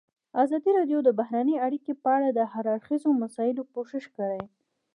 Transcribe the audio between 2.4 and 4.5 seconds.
هر اړخیزو مسایلو پوښښ کړی.